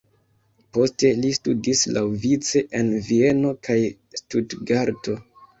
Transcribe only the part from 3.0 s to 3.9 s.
Vieno kaj